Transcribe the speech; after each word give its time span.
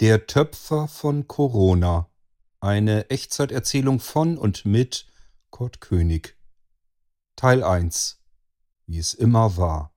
Der 0.00 0.28
Töpfer 0.28 0.86
von 0.86 1.26
Corona. 1.26 2.08
Eine 2.60 3.10
Echtzeiterzählung 3.10 3.98
von 3.98 4.38
und 4.38 4.64
mit 4.64 5.08
Kurt 5.50 5.80
König. 5.80 6.36
Teil 7.34 7.64
1. 7.64 8.22
Wie 8.86 8.98
es 8.98 9.12
immer 9.12 9.56
war. 9.56 9.92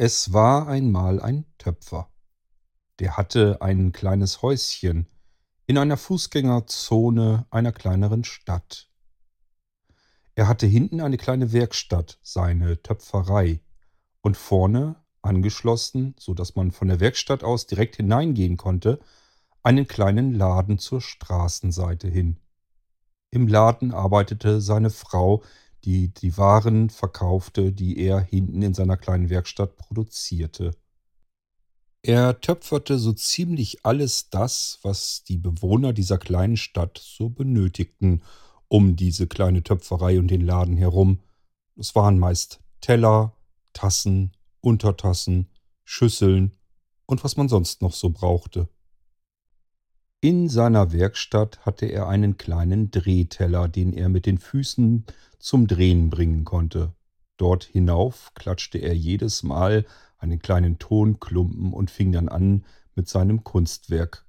Es 0.00 0.32
war 0.32 0.68
einmal 0.68 1.20
ein 1.20 1.44
Töpfer. 1.58 2.08
Der 3.00 3.16
hatte 3.16 3.60
ein 3.62 3.90
kleines 3.90 4.42
Häuschen 4.42 5.08
in 5.66 5.76
einer 5.76 5.96
Fußgängerzone 5.96 7.46
einer 7.50 7.72
kleineren 7.72 8.22
Stadt. 8.22 8.88
Er 10.36 10.46
hatte 10.46 10.68
hinten 10.68 11.00
eine 11.00 11.16
kleine 11.16 11.52
Werkstatt, 11.52 12.20
seine 12.22 12.80
Töpferei, 12.80 13.60
und 14.20 14.36
vorne 14.36 14.94
angeschlossen, 15.20 16.14
so 16.16 16.32
dass 16.32 16.54
man 16.54 16.70
von 16.70 16.86
der 16.86 17.00
Werkstatt 17.00 17.42
aus 17.42 17.66
direkt 17.66 17.96
hineingehen 17.96 18.56
konnte, 18.56 19.00
einen 19.64 19.88
kleinen 19.88 20.32
Laden 20.32 20.78
zur 20.78 21.00
Straßenseite 21.00 22.06
hin. 22.06 22.38
Im 23.32 23.48
Laden 23.48 23.92
arbeitete 23.92 24.60
seine 24.60 24.90
Frau, 24.90 25.42
die 25.84 26.08
die 26.08 26.36
Waren 26.36 26.90
verkaufte, 26.90 27.72
die 27.72 27.98
er 27.98 28.20
hinten 28.20 28.62
in 28.62 28.74
seiner 28.74 28.96
kleinen 28.96 29.30
Werkstatt 29.30 29.76
produzierte. 29.76 30.72
Er 32.02 32.40
töpferte 32.40 32.98
so 32.98 33.12
ziemlich 33.12 33.84
alles 33.84 34.30
das, 34.30 34.78
was 34.82 35.24
die 35.24 35.36
Bewohner 35.36 35.92
dieser 35.92 36.18
kleinen 36.18 36.56
Stadt 36.56 37.00
so 37.02 37.28
benötigten, 37.28 38.22
um 38.68 38.96
diese 38.96 39.26
kleine 39.26 39.62
Töpferei 39.62 40.18
und 40.18 40.28
den 40.28 40.42
Laden 40.42 40.76
herum. 40.76 41.20
Es 41.76 41.94
waren 41.94 42.18
meist 42.18 42.60
Teller, 42.80 43.34
Tassen, 43.72 44.32
Untertassen, 44.60 45.48
Schüsseln 45.84 46.56
und 47.06 47.24
was 47.24 47.36
man 47.36 47.48
sonst 47.48 47.82
noch 47.82 47.94
so 47.94 48.10
brauchte. 48.10 48.68
In 50.20 50.48
seiner 50.48 50.92
Werkstatt 50.92 51.64
hatte 51.64 51.86
er 51.86 52.08
einen 52.08 52.36
kleinen 52.36 52.90
Drehteller, 52.90 53.68
den 53.68 53.92
er 53.92 54.08
mit 54.08 54.26
den 54.26 54.38
Füßen 54.38 55.06
zum 55.38 55.68
Drehen 55.68 56.10
bringen 56.10 56.44
konnte. 56.44 56.92
Dort 57.36 57.62
hinauf 57.62 58.32
klatschte 58.34 58.78
er 58.78 58.96
jedes 58.96 59.44
Mal 59.44 59.86
einen 60.18 60.40
kleinen 60.40 60.80
Tonklumpen 60.80 61.72
und 61.72 61.92
fing 61.92 62.10
dann 62.10 62.28
an 62.28 62.64
mit 62.96 63.08
seinem 63.08 63.44
Kunstwerk. 63.44 64.26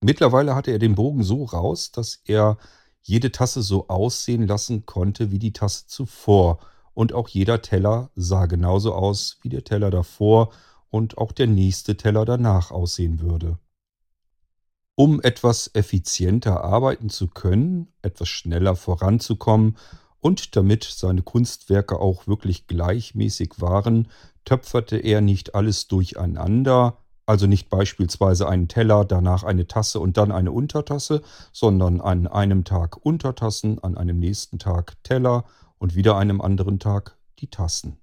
Mittlerweile 0.00 0.56
hatte 0.56 0.72
er 0.72 0.80
den 0.80 0.96
Bogen 0.96 1.22
so 1.22 1.44
raus, 1.44 1.92
dass 1.92 2.20
er 2.24 2.58
jede 3.02 3.30
Tasse 3.30 3.62
so 3.62 3.86
aussehen 3.86 4.48
lassen 4.48 4.84
konnte 4.84 5.30
wie 5.30 5.38
die 5.38 5.52
Tasse 5.52 5.86
zuvor, 5.86 6.58
und 6.92 7.12
auch 7.14 7.28
jeder 7.28 7.62
Teller 7.62 8.10
sah 8.16 8.46
genauso 8.46 8.94
aus 8.94 9.38
wie 9.42 9.48
der 9.48 9.62
Teller 9.62 9.90
davor 9.90 10.52
und 10.90 11.18
auch 11.18 11.30
der 11.30 11.46
nächste 11.46 11.96
Teller 11.96 12.24
danach 12.24 12.72
aussehen 12.72 13.20
würde. 13.20 13.58
Um 14.94 15.22
etwas 15.22 15.70
effizienter 15.72 16.62
arbeiten 16.62 17.08
zu 17.08 17.28
können, 17.28 17.88
etwas 18.02 18.28
schneller 18.28 18.76
voranzukommen 18.76 19.76
und 20.20 20.54
damit 20.54 20.84
seine 20.84 21.22
Kunstwerke 21.22 21.98
auch 21.98 22.26
wirklich 22.26 22.66
gleichmäßig 22.66 23.54
waren, 23.60 24.08
töpferte 24.44 24.98
er 24.98 25.20
nicht 25.20 25.54
alles 25.54 25.88
durcheinander, 25.88 26.98
also 27.24 27.46
nicht 27.46 27.70
beispielsweise 27.70 28.48
einen 28.48 28.68
Teller, 28.68 29.04
danach 29.04 29.44
eine 29.44 29.66
Tasse 29.66 29.98
und 29.98 30.16
dann 30.18 30.30
eine 30.30 30.52
Untertasse, 30.52 31.22
sondern 31.52 32.00
an 32.00 32.26
einem 32.26 32.64
Tag 32.64 32.98
Untertassen, 33.04 33.82
an 33.82 33.96
einem 33.96 34.18
nächsten 34.18 34.58
Tag 34.58 35.02
Teller 35.04 35.44
und 35.78 35.94
wieder 35.94 36.16
einem 36.16 36.40
anderen 36.40 36.78
Tag 36.78 37.16
die 37.38 37.48
Tassen. 37.48 38.01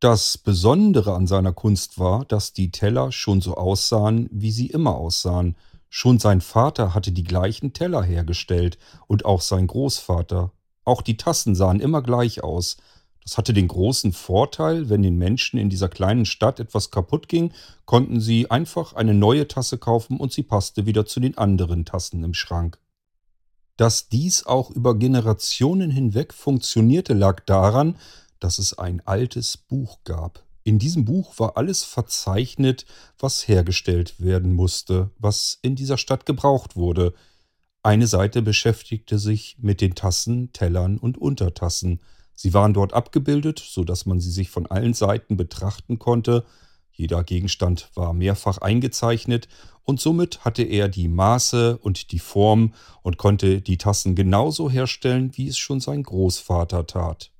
Das 0.00 0.38
Besondere 0.38 1.14
an 1.14 1.26
seiner 1.26 1.52
Kunst 1.52 1.98
war, 1.98 2.24
dass 2.24 2.52
die 2.52 2.70
Teller 2.70 3.10
schon 3.10 3.40
so 3.40 3.56
aussahen, 3.56 4.28
wie 4.30 4.52
sie 4.52 4.68
immer 4.68 4.94
aussahen. 4.94 5.56
Schon 5.88 6.20
sein 6.20 6.40
Vater 6.40 6.94
hatte 6.94 7.10
die 7.10 7.24
gleichen 7.24 7.72
Teller 7.72 8.04
hergestellt 8.04 8.78
und 9.08 9.24
auch 9.24 9.40
sein 9.40 9.66
Großvater. 9.66 10.52
Auch 10.84 11.02
die 11.02 11.16
Tassen 11.16 11.56
sahen 11.56 11.80
immer 11.80 12.00
gleich 12.00 12.44
aus. 12.44 12.76
Das 13.24 13.38
hatte 13.38 13.52
den 13.52 13.66
großen 13.66 14.12
Vorteil, 14.12 14.88
wenn 14.88 15.02
den 15.02 15.16
Menschen 15.16 15.58
in 15.58 15.68
dieser 15.68 15.88
kleinen 15.88 16.26
Stadt 16.26 16.60
etwas 16.60 16.92
kaputt 16.92 17.28
ging, 17.28 17.52
konnten 17.84 18.20
sie 18.20 18.52
einfach 18.52 18.92
eine 18.92 19.14
neue 19.14 19.48
Tasse 19.48 19.78
kaufen 19.78 20.18
und 20.18 20.32
sie 20.32 20.44
passte 20.44 20.86
wieder 20.86 21.06
zu 21.06 21.18
den 21.18 21.36
anderen 21.36 21.84
Tassen 21.84 22.22
im 22.22 22.34
Schrank. 22.34 22.78
Dass 23.76 24.08
dies 24.08 24.46
auch 24.46 24.70
über 24.70 24.96
Generationen 24.96 25.90
hinweg 25.90 26.32
funktionierte, 26.32 27.14
lag 27.14 27.40
daran, 27.46 27.96
dass 28.40 28.58
es 28.58 28.78
ein 28.78 29.00
altes 29.06 29.56
Buch 29.56 29.98
gab. 30.04 30.44
In 30.64 30.78
diesem 30.78 31.04
Buch 31.06 31.38
war 31.38 31.56
alles 31.56 31.82
verzeichnet, 31.84 32.84
was 33.18 33.48
hergestellt 33.48 34.20
werden 34.20 34.52
musste, 34.52 35.10
was 35.18 35.58
in 35.62 35.76
dieser 35.76 35.96
Stadt 35.96 36.26
gebraucht 36.26 36.76
wurde. 36.76 37.14
Eine 37.82 38.06
Seite 38.06 38.42
beschäftigte 38.42 39.18
sich 39.18 39.56
mit 39.60 39.80
den 39.80 39.94
Tassen, 39.94 40.52
Tellern 40.52 40.98
und 40.98 41.16
Untertassen. 41.16 42.00
Sie 42.34 42.52
waren 42.52 42.74
dort 42.74 42.92
abgebildet, 42.92 43.62
so 43.64 43.82
dass 43.82 44.04
man 44.04 44.20
sie 44.20 44.30
sich 44.30 44.50
von 44.50 44.66
allen 44.66 44.92
Seiten 44.92 45.36
betrachten 45.36 45.98
konnte. 45.98 46.44
Jeder 46.92 47.24
Gegenstand 47.24 47.90
war 47.94 48.12
mehrfach 48.12 48.58
eingezeichnet 48.58 49.48
und 49.84 50.00
somit 50.00 50.44
hatte 50.44 50.64
er 50.64 50.88
die 50.88 51.08
Maße 51.08 51.78
und 51.78 52.12
die 52.12 52.18
Form 52.18 52.74
und 53.02 53.16
konnte 53.16 53.62
die 53.62 53.78
Tassen 53.78 54.14
genauso 54.14 54.68
herstellen, 54.68 55.30
wie 55.34 55.48
es 55.48 55.56
schon 55.56 55.80
sein 55.80 56.02
Großvater 56.02 56.86
tat. 56.86 57.30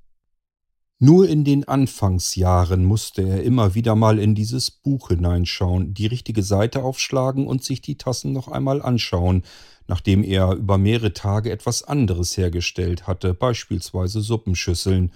Nur 1.01 1.29
in 1.29 1.45
den 1.45 1.69
Anfangsjahren 1.69 2.85
musste 2.85 3.23
er 3.23 3.45
immer 3.45 3.77
wieder 3.77 3.95
mal 3.95 4.19
in 4.19 4.35
dieses 4.35 4.73
Buch 4.73 5.11
hineinschauen, 5.11 5.95
die 5.95 6.07
richtige 6.07 6.43
Seite 6.43 6.83
aufschlagen 6.83 7.47
und 7.47 7.63
sich 7.63 7.81
die 7.81 7.97
Tassen 7.97 8.33
noch 8.33 8.49
einmal 8.49 8.83
anschauen, 8.83 9.45
nachdem 9.87 10.25
er 10.25 10.55
über 10.55 10.77
mehrere 10.77 11.13
Tage 11.13 11.53
etwas 11.53 11.85
anderes 11.85 12.37
hergestellt 12.37 13.07
hatte, 13.07 13.33
beispielsweise 13.33 14.21
Suppenschüsseln. 14.23 15.13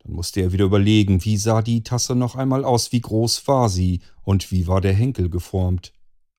Dann 0.00 0.12
musste 0.12 0.42
er 0.42 0.52
wieder 0.52 0.66
überlegen, 0.66 1.24
wie 1.24 1.38
sah 1.38 1.62
die 1.62 1.82
Tasse 1.82 2.14
noch 2.14 2.36
einmal 2.36 2.66
aus, 2.66 2.92
wie 2.92 3.00
groß 3.00 3.48
war 3.48 3.70
sie 3.70 4.00
und 4.24 4.52
wie 4.52 4.66
war 4.66 4.82
der 4.82 4.92
Henkel 4.92 5.30
geformt. 5.30 5.94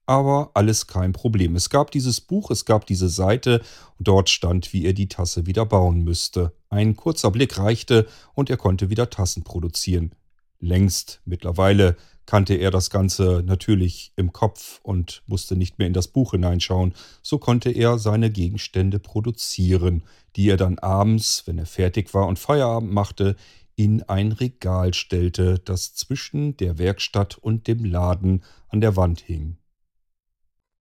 Aber 0.05 0.51
alles 0.53 0.87
kein 0.87 1.13
Problem. 1.13 1.55
Es 1.55 1.69
gab 1.69 1.91
dieses 1.91 2.19
Buch, 2.19 2.51
es 2.51 2.65
gab 2.65 2.85
diese 2.85 3.07
Seite, 3.07 3.61
und 3.97 4.07
dort 4.07 4.29
stand, 4.29 4.73
wie 4.73 4.85
er 4.85 4.93
die 4.93 5.07
Tasse 5.07 5.45
wieder 5.45 5.65
bauen 5.65 6.03
müsste. 6.03 6.51
Ein 6.69 6.95
kurzer 6.95 7.31
Blick 7.31 7.57
reichte, 7.57 8.07
und 8.33 8.49
er 8.49 8.57
konnte 8.57 8.89
wieder 8.89 9.09
Tassen 9.09 9.43
produzieren. 9.43 10.13
Längst 10.59 11.21
mittlerweile 11.25 11.95
kannte 12.25 12.55
er 12.55 12.71
das 12.71 12.89
Ganze 12.89 13.43
natürlich 13.45 14.13
im 14.15 14.31
Kopf 14.31 14.79
und 14.83 15.23
musste 15.27 15.55
nicht 15.55 15.77
mehr 15.77 15.87
in 15.87 15.93
das 15.93 16.07
Buch 16.07 16.31
hineinschauen. 16.31 16.93
So 17.21 17.37
konnte 17.37 17.69
er 17.69 17.97
seine 17.97 18.29
Gegenstände 18.29 18.99
produzieren, 18.99 20.03
die 20.35 20.49
er 20.49 20.57
dann 20.57 20.79
abends, 20.79 21.43
wenn 21.45 21.57
er 21.57 21.65
fertig 21.65 22.13
war 22.13 22.27
und 22.27 22.39
Feierabend 22.39 22.91
machte, 22.91 23.35
in 23.75 24.03
ein 24.03 24.31
Regal 24.31 24.93
stellte, 24.93 25.59
das 25.59 25.95
zwischen 25.95 26.55
der 26.57 26.77
Werkstatt 26.77 27.37
und 27.37 27.67
dem 27.67 27.83
Laden 27.83 28.43
an 28.69 28.81
der 28.81 28.95
Wand 28.95 29.21
hing. 29.21 29.57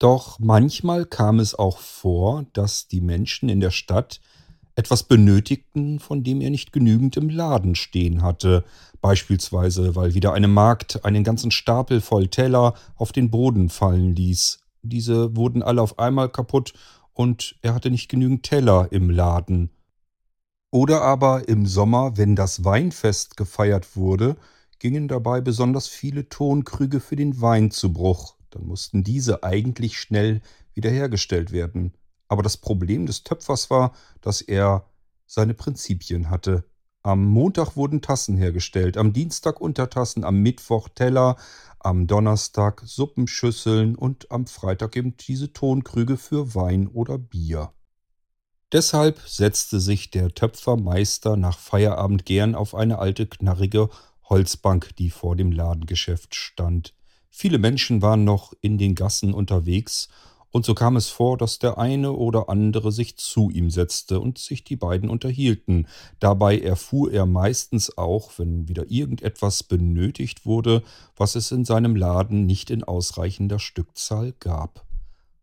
Doch 0.02 0.40
manchmal 0.40 1.06
kam 1.06 1.38
es 1.38 1.54
auch 1.54 1.78
vor, 1.78 2.44
dass 2.54 2.88
die 2.88 3.00
Menschen 3.00 3.48
in 3.48 3.60
der 3.60 3.70
Stadt 3.70 4.20
etwas 4.74 5.04
benötigten, 5.04 6.00
von 6.00 6.24
dem 6.24 6.40
er 6.40 6.50
nicht 6.50 6.72
genügend 6.72 7.16
im 7.16 7.28
Laden 7.28 7.76
stehen 7.76 8.20
hatte, 8.20 8.64
beispielsweise 9.00 9.94
weil 9.94 10.14
wieder 10.14 10.32
eine 10.32 10.48
Magd 10.48 11.04
einen 11.04 11.22
ganzen 11.22 11.52
Stapel 11.52 12.00
voll 12.00 12.26
Teller 12.26 12.74
auf 12.96 13.12
den 13.12 13.30
Boden 13.30 13.68
fallen 13.68 14.16
ließ. 14.16 14.58
Diese 14.82 15.36
wurden 15.36 15.62
alle 15.62 15.80
auf 15.80 16.00
einmal 16.00 16.30
kaputt 16.30 16.72
und 17.12 17.54
er 17.62 17.72
hatte 17.72 17.88
nicht 17.88 18.08
genügend 18.08 18.42
Teller 18.42 18.88
im 18.90 19.08
Laden. 19.08 19.70
Oder 20.72 21.02
aber 21.02 21.48
im 21.48 21.64
Sommer, 21.64 22.16
wenn 22.16 22.34
das 22.34 22.64
Weinfest 22.64 23.36
gefeiert 23.36 23.94
wurde, 23.94 24.34
gingen 24.80 25.06
dabei 25.06 25.40
besonders 25.40 25.86
viele 25.86 26.28
Tonkrüge 26.28 26.98
für 26.98 27.14
den 27.14 27.40
Wein 27.40 27.70
zu 27.70 27.92
Bruch. 27.92 28.34
Dann 28.52 28.66
mussten 28.66 29.02
diese 29.02 29.42
eigentlich 29.42 29.98
schnell 29.98 30.40
wiederhergestellt 30.74 31.52
werden. 31.52 31.92
Aber 32.28 32.42
das 32.42 32.56
Problem 32.56 33.06
des 33.06 33.24
Töpfers 33.24 33.70
war, 33.70 33.92
dass 34.20 34.40
er 34.40 34.86
seine 35.26 35.54
Prinzipien 35.54 36.30
hatte. 36.30 36.64
Am 37.02 37.24
Montag 37.24 37.74
wurden 37.74 38.00
Tassen 38.00 38.36
hergestellt, 38.36 38.96
am 38.96 39.12
Dienstag 39.12 39.60
Untertassen, 39.60 40.24
am 40.24 40.38
Mittwoch 40.38 40.88
Teller, 40.88 41.36
am 41.80 42.06
Donnerstag 42.06 42.82
Suppenschüsseln 42.84 43.96
und 43.96 44.30
am 44.30 44.46
Freitag 44.46 44.96
eben 44.96 45.16
diese 45.16 45.52
Tonkrüge 45.52 46.16
für 46.16 46.54
Wein 46.54 46.86
oder 46.86 47.18
Bier. 47.18 47.72
Deshalb 48.70 49.20
setzte 49.26 49.80
sich 49.80 50.10
der 50.10 50.32
Töpfermeister 50.32 51.36
nach 51.36 51.58
Feierabend 51.58 52.24
gern 52.24 52.54
auf 52.54 52.74
eine 52.74 52.98
alte 52.98 53.26
knarrige 53.26 53.90
Holzbank, 54.28 54.96
die 54.96 55.10
vor 55.10 55.36
dem 55.36 55.52
Ladengeschäft 55.52 56.34
stand. 56.34 56.94
Viele 57.34 57.58
Menschen 57.58 58.02
waren 58.02 58.24
noch 58.24 58.52
in 58.60 58.76
den 58.76 58.94
Gassen 58.94 59.32
unterwegs, 59.32 60.08
und 60.50 60.66
so 60.66 60.74
kam 60.74 60.96
es 60.96 61.08
vor, 61.08 61.38
dass 61.38 61.58
der 61.58 61.78
eine 61.78 62.12
oder 62.12 62.50
andere 62.50 62.92
sich 62.92 63.16
zu 63.16 63.48
ihm 63.48 63.70
setzte 63.70 64.20
und 64.20 64.36
sich 64.36 64.64
die 64.64 64.76
beiden 64.76 65.08
unterhielten. 65.08 65.88
Dabei 66.20 66.58
erfuhr 66.58 67.10
er 67.10 67.24
meistens 67.24 67.96
auch, 67.96 68.38
wenn 68.38 68.68
wieder 68.68 68.90
irgendetwas 68.90 69.62
benötigt 69.62 70.44
wurde, 70.44 70.82
was 71.16 71.36
es 71.36 71.52
in 71.52 71.64
seinem 71.64 71.96
Laden 71.96 72.44
nicht 72.44 72.68
in 72.68 72.84
ausreichender 72.84 73.58
Stückzahl 73.58 74.34
gab. 74.40 74.84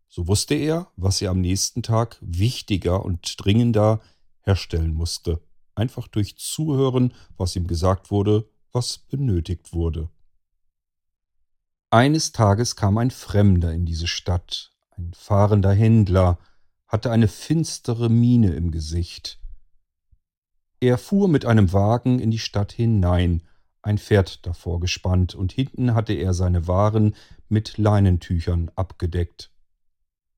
So 0.08 0.28
wusste 0.28 0.54
er, 0.54 0.86
was 0.96 1.20
er 1.20 1.32
am 1.32 1.40
nächsten 1.40 1.82
Tag 1.82 2.16
wichtiger 2.20 3.04
und 3.04 3.34
dringender 3.44 4.00
herstellen 4.42 4.94
musste. 4.94 5.40
Einfach 5.74 6.06
durch 6.06 6.36
Zuhören, 6.36 7.14
was 7.36 7.56
ihm 7.56 7.66
gesagt 7.66 8.12
wurde, 8.12 8.48
was 8.70 8.98
benötigt 8.98 9.72
wurde. 9.72 10.08
Eines 11.92 12.30
Tages 12.30 12.76
kam 12.76 12.98
ein 12.98 13.10
Fremder 13.10 13.72
in 13.72 13.84
diese 13.84 14.06
Stadt, 14.06 14.70
ein 14.96 15.12
fahrender 15.12 15.72
Händler, 15.72 16.38
hatte 16.86 17.10
eine 17.10 17.26
finstere 17.26 18.08
Miene 18.08 18.52
im 18.52 18.70
Gesicht. 18.70 19.40
Er 20.78 20.98
fuhr 20.98 21.26
mit 21.26 21.44
einem 21.44 21.72
Wagen 21.72 22.20
in 22.20 22.30
die 22.30 22.38
Stadt 22.38 22.70
hinein, 22.70 23.42
ein 23.82 23.98
Pferd 23.98 24.46
davor 24.46 24.78
gespannt, 24.78 25.34
und 25.34 25.50
hinten 25.50 25.94
hatte 25.94 26.12
er 26.12 26.32
seine 26.32 26.68
Waren 26.68 27.16
mit 27.48 27.76
Leinentüchern 27.76 28.70
abgedeckt. 28.76 29.50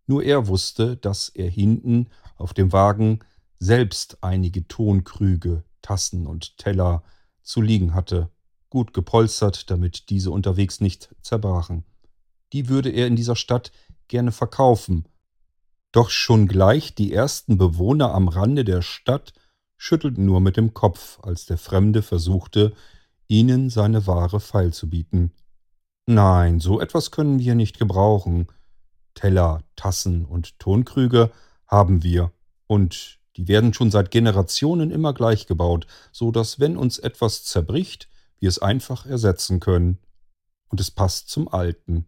Nur 0.07 0.23
er 0.25 0.47
wusste, 0.47 0.97
dass 0.97 1.29
er 1.29 1.51
hinten 1.51 2.09
auf 2.37 2.55
dem 2.55 2.73
Wagen 2.73 3.19
selbst 3.59 4.17
einige 4.23 4.67
Tonkrüge, 4.69 5.65
Tassen 5.83 6.27
und 6.27 6.57
Teller 6.57 7.03
zu 7.43 7.61
liegen 7.61 7.93
hatte 7.93 8.31
gut 8.73 8.95
gepolstert, 8.95 9.71
damit 9.71 10.09
diese 10.09 10.31
unterwegs 10.31 10.81
nicht 10.81 11.15
zerbrachen. 11.21 11.85
Die 12.55 12.71
würde 12.71 12.89
er 12.89 13.07
in 13.07 13.17
dieser 13.17 13.37
Stadt 13.37 13.71
gerne 14.09 14.33
verkaufen. 14.33 15.05
Doch 15.93 16.09
schon 16.09 16.49
gleich 16.49 16.95
die 16.95 17.13
ersten 17.13 17.59
Bewohner 17.59 18.15
am 18.15 18.29
Rande 18.29 18.65
der 18.65 18.81
Stadt 18.81 19.35
schüttelten 19.77 20.25
nur 20.25 20.41
mit 20.41 20.57
dem 20.57 20.73
Kopf, 20.73 21.19
als 21.23 21.45
der 21.45 21.59
Fremde 21.59 22.01
versuchte, 22.01 22.73
ihnen 23.29 23.69
seine 23.69 24.07
Ware 24.07 24.41
feilzubieten. 24.41 25.33
Nein, 26.07 26.59
so 26.59 26.81
etwas 26.81 27.11
können 27.11 27.41
wir 27.41 27.55
nicht 27.55 27.79
gebrauchen. 27.79 28.47
Teller, 29.13 29.65
Tassen 29.77 30.25
und 30.25 30.59
Tonkrüge 30.59 31.31
haben 31.67 32.03
wir, 32.03 32.33
und 32.67 33.19
die 33.37 33.49
werden 33.49 33.75
schon 33.75 33.91
seit 33.91 34.11
Generationen 34.11 34.91
immer 34.91 35.13
gleich 35.13 35.47
gebaut, 35.47 35.87
so 36.11 36.31
dass 36.31 36.59
wenn 36.59 36.79
uns 36.79 36.99
etwas 36.99 37.45
zerbricht, 37.45 38.09
wir 38.43 38.49
es 38.49 38.59
einfach 38.59 39.07
ersetzen 39.07 39.61
können. 39.61 39.99
Und 40.69 40.81
es 40.81 40.91
passt 40.91 41.31
zum 41.31 41.49
Alten. 41.49 42.07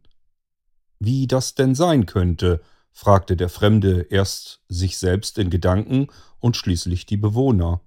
Wie 0.98 1.26
das 1.26 1.54
denn 1.54 1.74
sein 1.74 2.06
könnte, 2.06 2.60
fragte 2.92 3.36
der 3.36 3.48
Fremde 3.48 4.02
erst 4.10 4.60
sich 4.68 4.98
selbst 4.98 5.38
in 5.38 5.48
Gedanken 5.48 6.08
und 6.40 6.56
schließlich 6.56 7.06
die 7.06 7.16
Bewohner. 7.16 7.80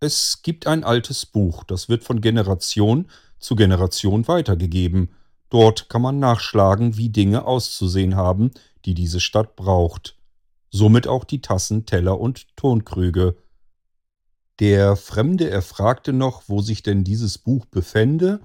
Es 0.00 0.42
gibt 0.42 0.66
ein 0.66 0.82
altes 0.84 1.26
Buch, 1.26 1.64
das 1.64 1.88
wird 1.88 2.02
von 2.02 2.20
Generation 2.20 3.08
zu 3.38 3.54
Generation 3.54 4.26
weitergegeben. 4.26 5.10
Dort 5.48 5.88
kann 5.88 6.02
man 6.02 6.18
nachschlagen, 6.18 6.96
wie 6.96 7.10
Dinge 7.10 7.44
auszusehen 7.44 8.16
haben, 8.16 8.50
die 8.84 8.94
diese 8.94 9.20
Stadt 9.20 9.54
braucht. 9.54 10.16
Somit 10.70 11.06
auch 11.06 11.22
die 11.24 11.40
Tassen, 11.40 11.86
Teller 11.86 12.18
und 12.18 12.56
Tonkrüge. 12.56 13.36
Der 14.60 14.96
Fremde 14.96 15.50
erfragte 15.50 16.12
noch, 16.12 16.48
wo 16.48 16.60
sich 16.60 16.82
denn 16.82 17.02
dieses 17.04 17.38
Buch 17.38 17.66
befände, 17.66 18.40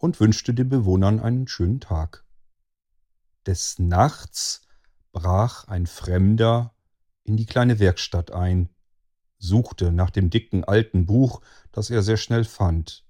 und 0.00 0.18
wünschte 0.18 0.54
den 0.54 0.68
Bewohnern 0.68 1.20
einen 1.20 1.46
schönen 1.46 1.78
Tag. 1.78 2.24
Des 3.46 3.78
Nachts 3.78 4.62
brach 5.12 5.68
ein 5.68 5.86
Fremder 5.86 6.74
in 7.24 7.36
die 7.36 7.46
kleine 7.46 7.78
Werkstatt 7.78 8.30
ein, 8.30 8.70
suchte 9.38 9.92
nach 9.92 10.10
dem 10.10 10.30
dicken 10.30 10.64
alten 10.64 11.06
Buch, 11.06 11.42
das 11.70 11.90
er 11.90 12.02
sehr 12.02 12.16
schnell 12.16 12.44
fand. 12.44 13.04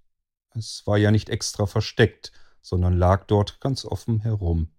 Es 0.51 0.85
war 0.87 0.99
ja 0.99 1.11
nicht 1.11 1.29
extra 1.29 1.67
versteckt, 1.67 2.33
sondern 2.61 2.99
lag 2.99 3.25
dort 3.27 3.61
ganz 3.61 3.85
offen 3.85 4.21
herum. 4.21 4.71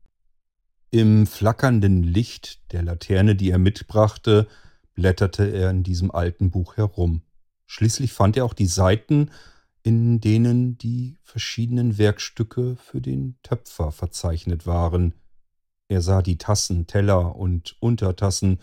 Im 0.89 1.25
flackernden 1.25 2.03
Licht 2.03 2.73
der 2.73 2.83
Laterne, 2.83 3.35
die 3.35 3.51
er 3.51 3.57
mitbrachte, 3.57 4.47
blätterte 4.93 5.45
er 5.45 5.69
in 5.69 5.83
diesem 5.83 6.11
alten 6.11 6.51
Buch 6.51 6.75
herum. 6.75 7.21
Schließlich 7.71 8.11
fand 8.11 8.35
er 8.35 8.43
auch 8.43 8.53
die 8.53 8.65
Seiten, 8.65 9.31
in 9.81 10.19
denen 10.19 10.77
die 10.77 11.15
verschiedenen 11.23 11.97
Werkstücke 11.97 12.75
für 12.75 12.99
den 12.99 13.37
Töpfer 13.43 13.93
verzeichnet 13.93 14.67
waren. 14.67 15.13
Er 15.87 16.01
sah 16.01 16.21
die 16.21 16.37
Tassen, 16.37 16.85
Teller 16.85 17.37
und 17.37 17.77
Untertassen, 17.79 18.59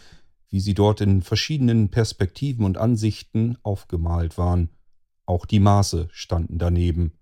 wie 0.50 0.60
sie 0.60 0.74
dort 0.74 1.00
in 1.00 1.22
verschiedenen 1.22 1.90
Perspektiven 1.90 2.66
und 2.66 2.76
Ansichten 2.76 3.56
aufgemalt 3.62 4.36
waren. 4.36 4.68
Auch 5.24 5.46
die 5.46 5.60
Maße 5.60 6.10
standen 6.12 6.58
daneben. 6.58 7.14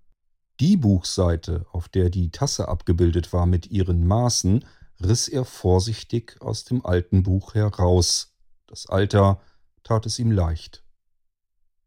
Die 0.59 0.75
Buchseite, 0.75 1.67
auf 1.71 1.87
der 1.87 2.09
die 2.09 2.31
Tasse 2.31 2.67
abgebildet 2.67 3.31
war 3.31 3.45
mit 3.45 3.67
ihren 3.67 4.05
Maßen, 4.05 4.65
riss 4.99 5.29
er 5.29 5.45
vorsichtig 5.45 6.35
aus 6.41 6.65
dem 6.65 6.85
alten 6.85 7.23
Buch 7.23 7.53
heraus. 7.53 8.35
Das 8.67 8.87
Alter 8.87 9.39
tat 9.83 10.05
es 10.05 10.19
ihm 10.19 10.31
leicht. 10.31 10.83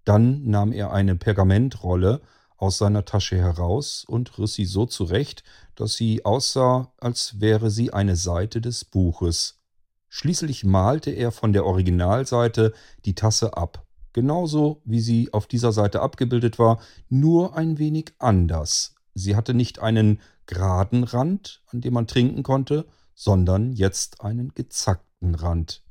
Dann 0.04 0.48
nahm 0.48 0.72
er 0.72 0.92
eine 0.92 1.16
Pergamentrolle 1.16 2.20
aus 2.56 2.78
seiner 2.78 3.04
Tasche 3.04 3.36
heraus 3.36 4.04
und 4.06 4.38
riss 4.38 4.54
sie 4.54 4.66
so 4.66 4.86
zurecht, 4.86 5.42
dass 5.74 5.94
sie 5.94 6.24
aussah, 6.24 6.92
als 6.98 7.40
wäre 7.40 7.70
sie 7.70 7.92
eine 7.92 8.16
Seite 8.16 8.60
des 8.60 8.84
Buches. 8.84 9.60
Schließlich 10.08 10.64
malte 10.64 11.10
er 11.10 11.32
von 11.32 11.52
der 11.52 11.64
Originalseite 11.64 12.74
die 13.04 13.14
Tasse 13.14 13.56
ab, 13.56 13.86
genauso 14.12 14.82
wie 14.84 15.00
sie 15.00 15.32
auf 15.32 15.46
dieser 15.46 15.72
Seite 15.72 16.02
abgebildet 16.02 16.58
war, 16.58 16.80
nur 17.08 17.56
ein 17.56 17.78
wenig 17.78 18.12
anders. 18.18 18.94
Sie 19.14 19.36
hatte 19.36 19.54
nicht 19.54 19.78
einen 19.78 20.20
geraden 20.46 21.04
Rand, 21.04 21.62
an 21.68 21.80
dem 21.80 21.94
man 21.94 22.06
trinken 22.06 22.42
konnte, 22.42 22.86
sondern 23.14 23.72
jetzt 23.72 24.20
einen 24.20 24.52
gezackten 24.54 25.34
Rand. 25.34 25.82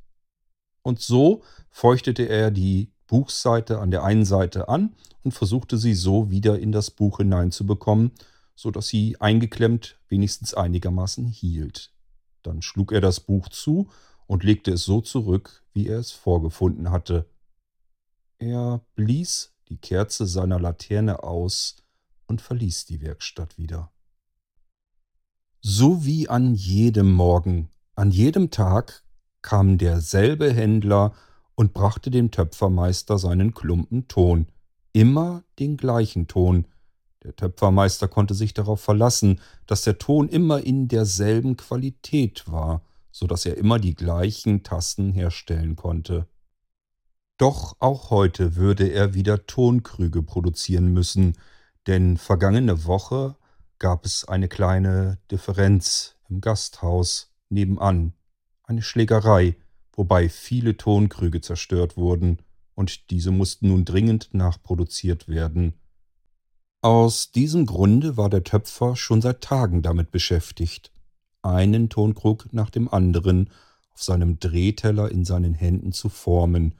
Und 0.82 1.00
so 1.00 1.42
feuchtete 1.70 2.24
er 2.24 2.50
die 2.50 2.92
Buchseite 3.10 3.80
an 3.80 3.90
der 3.90 4.04
einen 4.04 4.24
Seite 4.24 4.68
an 4.68 4.94
und 5.24 5.32
versuchte 5.32 5.78
sie 5.78 5.94
so 5.94 6.30
wieder 6.30 6.60
in 6.60 6.70
das 6.70 6.92
Buch 6.92 7.16
hineinzubekommen, 7.16 8.12
so 8.54 8.70
dass 8.70 8.86
sie 8.86 9.20
eingeklemmt 9.20 9.98
wenigstens 10.08 10.54
einigermaßen 10.54 11.26
hielt. 11.26 11.92
Dann 12.44 12.62
schlug 12.62 12.92
er 12.92 13.00
das 13.00 13.18
Buch 13.18 13.48
zu 13.48 13.90
und 14.28 14.44
legte 14.44 14.70
es 14.70 14.84
so 14.84 15.00
zurück, 15.00 15.64
wie 15.72 15.88
er 15.88 15.98
es 15.98 16.12
vorgefunden 16.12 16.92
hatte. 16.92 17.28
Er 18.38 18.80
blies 18.94 19.54
die 19.68 19.78
Kerze 19.78 20.24
seiner 20.24 20.60
Laterne 20.60 21.24
aus 21.24 21.78
und 22.28 22.40
verließ 22.40 22.86
die 22.86 23.00
Werkstatt 23.00 23.58
wieder. 23.58 23.90
So 25.60 26.04
wie 26.04 26.28
an 26.28 26.54
jedem 26.54 27.10
Morgen, 27.12 27.70
an 27.96 28.12
jedem 28.12 28.52
Tag 28.52 29.02
kam 29.42 29.78
derselbe 29.78 30.52
Händler 30.52 31.12
und 31.60 31.74
brachte 31.74 32.10
dem 32.10 32.30
Töpfermeister 32.30 33.18
seinen 33.18 33.52
Klumpen 33.52 34.08
Ton, 34.08 34.46
immer 34.94 35.44
den 35.58 35.76
gleichen 35.76 36.26
Ton. 36.26 36.66
Der 37.22 37.36
Töpfermeister 37.36 38.08
konnte 38.08 38.32
sich 38.32 38.54
darauf 38.54 38.80
verlassen, 38.80 39.42
dass 39.66 39.82
der 39.82 39.98
Ton 39.98 40.30
immer 40.30 40.64
in 40.64 40.88
derselben 40.88 41.58
Qualität 41.58 42.50
war, 42.50 42.80
so 43.12 43.26
dass 43.26 43.44
er 43.44 43.58
immer 43.58 43.78
die 43.78 43.94
gleichen 43.94 44.62
Tassen 44.62 45.12
herstellen 45.12 45.76
konnte. 45.76 46.26
Doch 47.36 47.76
auch 47.78 48.08
heute 48.08 48.56
würde 48.56 48.90
er 48.90 49.12
wieder 49.12 49.46
Tonkrüge 49.46 50.22
produzieren 50.22 50.94
müssen, 50.94 51.36
denn 51.86 52.16
vergangene 52.16 52.86
Woche 52.86 53.36
gab 53.78 54.06
es 54.06 54.24
eine 54.24 54.48
kleine 54.48 55.18
Differenz 55.30 56.16
im 56.30 56.40
Gasthaus 56.40 57.34
nebenan, 57.50 58.14
eine 58.62 58.80
Schlägerei, 58.80 59.56
wobei 60.00 60.30
viele 60.30 60.78
Tonkrüge 60.78 61.42
zerstört 61.42 61.98
wurden, 61.98 62.38
und 62.74 63.10
diese 63.10 63.30
mussten 63.30 63.68
nun 63.68 63.84
dringend 63.84 64.32
nachproduziert 64.32 65.28
werden. 65.28 65.74
Aus 66.80 67.32
diesem 67.32 67.66
Grunde 67.66 68.16
war 68.16 68.30
der 68.30 68.42
Töpfer 68.42 68.96
schon 68.96 69.20
seit 69.20 69.42
Tagen 69.42 69.82
damit 69.82 70.10
beschäftigt, 70.10 70.90
einen 71.42 71.90
Tonkrug 71.90 72.50
nach 72.50 72.70
dem 72.70 72.88
anderen 72.88 73.50
auf 73.92 74.02
seinem 74.02 74.38
Drehteller 74.38 75.10
in 75.10 75.26
seinen 75.26 75.52
Händen 75.52 75.92
zu 75.92 76.08
formen. 76.08 76.76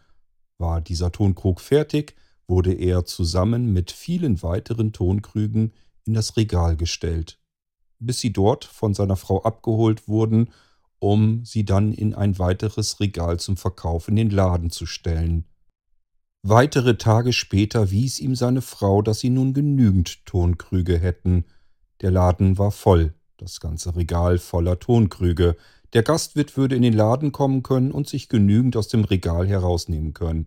War 0.57 0.81
dieser 0.81 1.13
Tonkrug 1.13 1.61
fertig, 1.61 2.17
wurde 2.49 2.73
er 2.73 3.05
zusammen 3.05 3.71
mit 3.71 3.91
vielen 3.91 4.43
weiteren 4.43 4.95
Tonkrügen 4.95 5.75
in 6.07 6.15
das 6.15 6.39
Regal 6.39 6.75
gestellt, 6.75 7.39
bis 7.99 8.21
sie 8.21 8.33
dort 8.33 8.65
von 8.65 8.95
seiner 8.95 9.17
Frau 9.17 9.43
abgeholt 9.43 10.09
wurden 10.09 10.49
um 11.01 11.45
sie 11.45 11.65
dann 11.65 11.93
in 11.93 12.15
ein 12.15 12.39
weiteres 12.39 13.01
Regal 13.01 13.41
zum 13.41 13.57
Verkauf 13.57 14.07
in 14.07 14.17
den 14.17 14.31
Laden 14.31 14.71
zu 14.71 14.87
stellen. 14.87 15.47
Weitere 16.43 16.97
Tage 16.97 17.33
später 17.33 17.91
wies 17.91 18.21
ihm 18.21 18.35
seine 18.35 18.63
Frau, 18.63 19.03
dass 19.03 19.21
sie 19.21 19.31
nun 19.31 19.53
genügend 19.53 20.25
Tonkrüge 20.25 20.99
hätten. 20.99 21.45
Der 22.01 22.11
Laden 22.11 22.57
war 22.57 22.71
voll, 22.71 23.15
das 23.37 23.61
ganze 23.61 23.97
Regal 23.97 24.39
voller 24.39 24.79
Tonkrüge. 24.79 25.57
Der 25.93 26.03
Gastwirt 26.03 26.57
würde 26.57 26.77
in 26.77 26.83
den 26.83 26.95
Laden 26.95 27.33
kommen 27.33 27.63
können 27.63 27.91
und 27.91 28.09
sich 28.09 28.29
genügend 28.29 28.77
aus 28.77 28.89
dem 28.89 29.05
Regal 29.05 29.49
herausnehmen 29.49 30.15
können, 30.15 30.47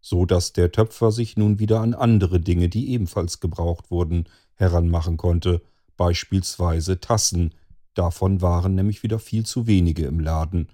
so 0.00 0.24
dass 0.24 0.52
der 0.52 0.72
Töpfer 0.72 1.12
sich 1.12 1.36
nun 1.36 1.58
wieder 1.58 1.80
an 1.80 1.94
andere 1.94 2.40
Dinge, 2.40 2.68
die 2.68 2.90
ebenfalls 2.90 3.38
gebraucht 3.40 3.90
wurden, 3.90 4.24
heranmachen 4.54 5.16
konnte, 5.16 5.62
beispielsweise 5.96 7.00
Tassen, 7.00 7.54
davon 7.98 8.40
waren 8.40 8.74
nämlich 8.74 9.02
wieder 9.02 9.18
viel 9.18 9.44
zu 9.44 9.66
wenige 9.66 10.06
im 10.06 10.20
Laden. 10.20 10.68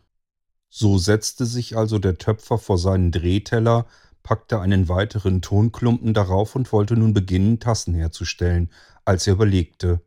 So 0.68 0.98
setzte 0.98 1.46
sich 1.46 1.76
also 1.76 1.98
der 1.98 2.18
Töpfer 2.18 2.58
vor 2.58 2.78
seinen 2.78 3.12
Drehteller, 3.12 3.86
packte 4.22 4.60
einen 4.60 4.88
weiteren 4.88 5.40
Tonklumpen 5.40 6.14
darauf 6.14 6.56
und 6.56 6.72
wollte 6.72 6.96
nun 6.96 7.14
beginnen, 7.14 7.60
Tassen 7.60 7.94
herzustellen, 7.94 8.70
als 9.04 9.26
er 9.26 9.34
überlegte. 9.34 10.00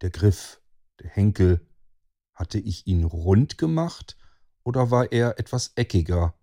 Der 0.00 0.10
Griff, 0.10 0.60
der 1.00 1.10
Henkel, 1.10 1.66
hatte 2.34 2.58
ich 2.58 2.86
ihn 2.86 3.04
rund 3.04 3.58
gemacht 3.58 4.16
oder 4.62 4.90
war 4.90 5.12
er 5.12 5.38
etwas 5.38 5.72
eckiger? 5.74 6.34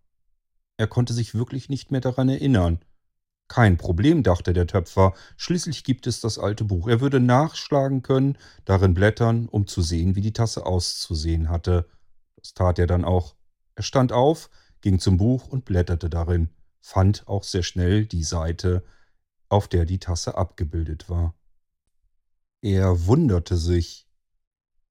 Er 0.78 0.88
konnte 0.88 1.14
sich 1.14 1.34
wirklich 1.34 1.70
nicht 1.70 1.92
mehr 1.92 2.02
daran 2.02 2.30
erinnern. 2.30 2.80
Kein 3.48 3.78
Problem, 3.78 4.24
dachte 4.24 4.52
der 4.54 4.68
Töpfer, 4.68 5.14
schließlich 5.38 5.84
gibt 5.84 6.06
es 6.06 6.20
das 6.20 6.38
alte 6.38 6.66
Buch. 6.66 6.88
Er 6.88 7.00
würde 7.00 7.20
nachschlagen 7.20 8.02
können, 8.04 8.38
darin 8.66 8.94
blättern, 8.94 9.48
um 9.48 9.68
zu 9.68 9.82
sehen, 9.82 10.16
wie 10.16 10.22
die 10.22 10.34
Tasse 10.34 10.66
auszusehen 10.66 11.50
hatte. 11.50 11.88
Das 12.36 12.54
tat 12.54 12.78
er 12.78 12.88
dann 12.88 13.06
auch. 13.06 13.36
Er 13.76 13.84
stand 13.84 14.12
auf, 14.12 14.50
ging 14.82 15.00
zum 15.00 15.18
Buch 15.18 15.48
und 15.48 15.66
blätterte 15.66 16.10
darin, 16.10 16.50
fand 16.82 17.28
auch 17.28 17.44
sehr 17.44 17.64
schnell 17.64 18.06
die 18.06 18.24
Seite, 18.24 18.84
auf 19.50 19.68
der 19.68 19.86
die 19.86 20.00
Tasse 20.00 20.38
abgebildet 20.38 21.10
war. 21.10 21.34
Er 22.62 23.06
wunderte 23.06 23.56
sich. 23.56 24.08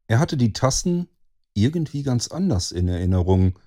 Er 0.06 0.18
hatte 0.18 0.36
die 0.36 0.52
Tassen 0.52 1.08
irgendwie 1.52 2.02
ganz 2.02 2.28
anders 2.28 2.72
in 2.72 2.88
Erinnerung, 2.88 3.58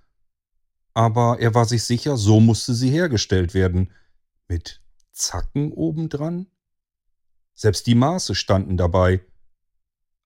aber 0.93 1.39
er 1.39 1.53
war 1.53 1.65
sich 1.65 1.84
sicher, 1.84 2.17
so 2.17 2.39
musste 2.39 2.74
sie 2.74 2.89
hergestellt 2.89 3.53
werden, 3.53 3.91
mit 4.50 4.82
Zacken 5.13 5.72
obendran? 5.72 6.48
Selbst 7.53 7.88
die 7.88 7.96
Maße 7.96 8.36
standen 8.36 8.75
dabei. 8.75 9.22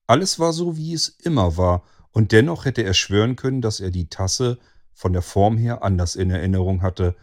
Alles 0.06 0.38
war 0.38 0.52
so, 0.52 0.76
wie 0.76 0.94
es 0.94 1.08
immer 1.08 1.56
war, 1.56 1.84
und 2.10 2.32
dennoch 2.32 2.64
hätte 2.64 2.82
er 2.82 2.94
schwören 2.94 3.36
können, 3.36 3.60
dass 3.60 3.80
er 3.80 3.90
die 3.90 4.08
Tasse 4.08 4.58
von 4.92 5.12
der 5.12 5.22
Form 5.22 5.56
her 5.56 5.82
anders 5.82 6.14
in 6.14 6.30
Erinnerung 6.30 6.82
hatte. 6.82 7.16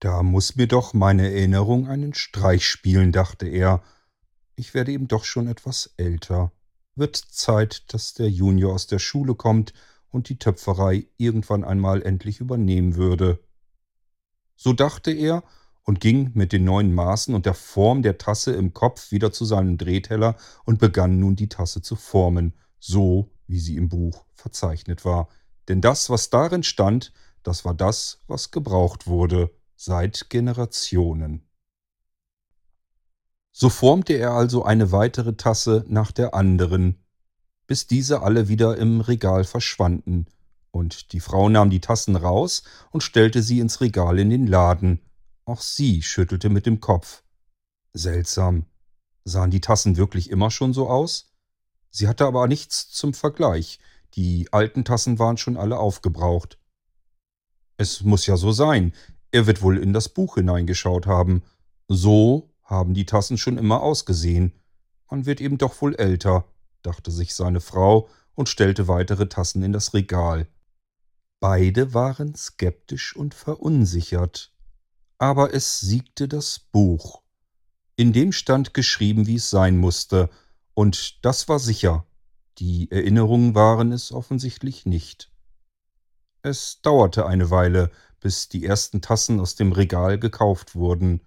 Da 0.00 0.22
muss 0.22 0.56
mir 0.56 0.68
doch 0.68 0.92
meine 0.92 1.30
Erinnerung 1.30 1.88
einen 1.88 2.14
Streich 2.14 2.66
spielen, 2.66 3.10
dachte 3.10 3.48
er. 3.48 3.82
Ich 4.54 4.74
werde 4.74 4.92
eben 4.92 5.08
doch 5.08 5.24
schon 5.24 5.48
etwas 5.48 5.94
älter. 5.96 6.52
Wird 6.94 7.16
Zeit, 7.16 7.92
dass 7.92 8.14
der 8.14 8.28
Junior 8.28 8.74
aus 8.74 8.86
der 8.86 8.98
Schule 8.98 9.34
kommt 9.34 9.72
und 10.10 10.28
die 10.28 10.38
Töpferei 10.38 11.06
irgendwann 11.16 11.64
einmal 11.64 12.02
endlich 12.02 12.40
übernehmen 12.40 12.96
würde. 12.96 13.40
So 14.56 14.72
dachte 14.72 15.10
er 15.12 15.42
und 15.88 16.00
ging 16.00 16.32
mit 16.34 16.52
den 16.52 16.64
neuen 16.64 16.92
Maßen 16.92 17.34
und 17.34 17.46
der 17.46 17.54
Form 17.54 18.02
der 18.02 18.18
Tasse 18.18 18.52
im 18.52 18.74
Kopf 18.74 19.10
wieder 19.10 19.32
zu 19.32 19.46
seinem 19.46 19.78
Drehteller 19.78 20.36
und 20.66 20.78
begann 20.78 21.18
nun 21.18 21.34
die 21.34 21.48
Tasse 21.48 21.80
zu 21.80 21.96
formen, 21.96 22.52
so 22.78 23.30
wie 23.46 23.58
sie 23.58 23.76
im 23.76 23.88
Buch 23.88 24.26
verzeichnet 24.34 25.06
war. 25.06 25.28
Denn 25.66 25.80
das, 25.80 26.10
was 26.10 26.28
darin 26.28 26.62
stand, 26.62 27.14
das 27.42 27.64
war 27.64 27.72
das, 27.72 28.20
was 28.26 28.50
gebraucht 28.50 29.06
wurde 29.06 29.50
seit 29.76 30.28
Generationen. 30.28 31.48
So 33.50 33.70
formte 33.70 34.12
er 34.12 34.32
also 34.32 34.64
eine 34.64 34.92
weitere 34.92 35.36
Tasse 35.36 35.86
nach 35.88 36.12
der 36.12 36.34
anderen, 36.34 37.02
bis 37.66 37.86
diese 37.86 38.20
alle 38.20 38.48
wieder 38.48 38.76
im 38.76 39.00
Regal 39.00 39.44
verschwanden, 39.44 40.26
und 40.70 41.14
die 41.14 41.20
Frau 41.20 41.48
nahm 41.48 41.70
die 41.70 41.80
Tassen 41.80 42.14
raus 42.14 42.62
und 42.90 43.02
stellte 43.02 43.40
sie 43.42 43.58
ins 43.58 43.80
Regal 43.80 44.18
in 44.18 44.28
den 44.28 44.46
Laden, 44.46 45.00
auch 45.48 45.60
sie 45.60 46.02
schüttelte 46.02 46.50
mit 46.50 46.66
dem 46.66 46.80
Kopf. 46.80 47.22
Seltsam. 47.92 48.66
Sahen 49.24 49.50
die 49.50 49.60
Tassen 49.60 49.96
wirklich 49.96 50.30
immer 50.30 50.50
schon 50.50 50.72
so 50.72 50.88
aus? 50.88 51.32
Sie 51.90 52.06
hatte 52.06 52.26
aber 52.26 52.46
nichts 52.46 52.90
zum 52.90 53.14
Vergleich. 53.14 53.78
Die 54.14 54.52
alten 54.52 54.84
Tassen 54.84 55.18
waren 55.18 55.36
schon 55.36 55.56
alle 55.56 55.78
aufgebraucht. 55.78 56.58
Es 57.76 58.02
muss 58.02 58.26
ja 58.26 58.36
so 58.36 58.52
sein. 58.52 58.92
Er 59.30 59.46
wird 59.46 59.62
wohl 59.62 59.78
in 59.78 59.92
das 59.92 60.08
Buch 60.08 60.36
hineingeschaut 60.36 61.06
haben. 61.06 61.42
So 61.88 62.50
haben 62.62 62.94
die 62.94 63.06
Tassen 63.06 63.38
schon 63.38 63.58
immer 63.58 63.82
ausgesehen. 63.82 64.52
Man 65.10 65.26
wird 65.26 65.40
eben 65.40 65.58
doch 65.58 65.80
wohl 65.80 65.94
älter, 65.94 66.44
dachte 66.82 67.10
sich 67.10 67.34
seine 67.34 67.60
Frau 67.60 68.08
und 68.34 68.48
stellte 68.48 68.88
weitere 68.88 69.28
Tassen 69.28 69.62
in 69.62 69.72
das 69.72 69.94
Regal. 69.94 70.46
Beide 71.40 71.94
waren 71.94 72.34
skeptisch 72.34 73.16
und 73.16 73.32
verunsichert 73.32 74.52
aber 75.18 75.52
es 75.52 75.80
siegte 75.80 76.28
das 76.28 76.58
Buch. 76.58 77.22
In 77.96 78.12
dem 78.12 78.32
stand 78.32 78.74
geschrieben, 78.74 79.26
wie 79.26 79.36
es 79.36 79.50
sein 79.50 79.76
musste, 79.76 80.30
und 80.74 81.24
das 81.24 81.48
war 81.48 81.58
sicher. 81.58 82.06
Die 82.58 82.90
Erinnerungen 82.90 83.54
waren 83.54 83.92
es 83.92 84.12
offensichtlich 84.12 84.86
nicht. 84.86 85.32
Es 86.42 86.80
dauerte 86.82 87.26
eine 87.26 87.50
Weile, 87.50 87.90
bis 88.20 88.48
die 88.48 88.64
ersten 88.64 89.00
Tassen 89.00 89.40
aus 89.40 89.56
dem 89.56 89.72
Regal 89.72 90.18
gekauft 90.18 90.74
wurden. 90.74 91.20